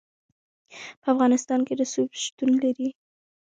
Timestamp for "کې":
1.67-1.73